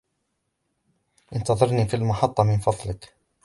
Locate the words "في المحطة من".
1.87-2.57